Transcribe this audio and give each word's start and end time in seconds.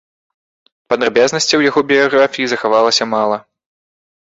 Падрабязнасцяў 0.93 1.59
яго 1.69 1.79
біяграфіі 1.93 2.49
захавалася 2.55 3.11
мала. 3.13 3.37